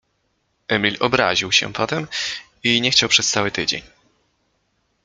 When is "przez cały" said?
3.09-3.51